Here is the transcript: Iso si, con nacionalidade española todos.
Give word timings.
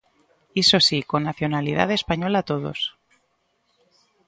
Iso 0.63 0.77
si, 0.87 0.99
con 1.09 1.21
nacionalidade 1.29 1.97
española 2.01 2.47
todos. 2.51 2.79